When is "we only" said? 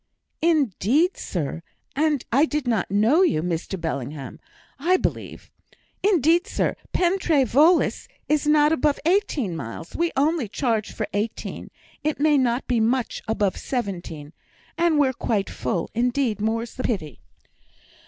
9.95-10.47